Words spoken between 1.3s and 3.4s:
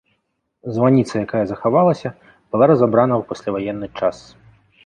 захавалася, была разабрана ў